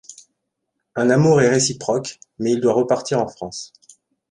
Un 0.95 1.11
amour 1.11 1.41
est 1.43 1.49
réciproque 1.49 2.19
mais 2.39 2.53
il 2.53 2.59
doit 2.59 2.73
repartir 2.73 3.19
en 3.21 3.27
France. 3.27 3.71